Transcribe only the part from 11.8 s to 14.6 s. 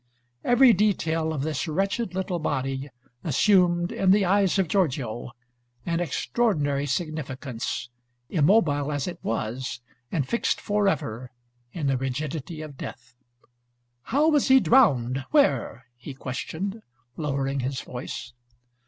the rigidity of death. "How was he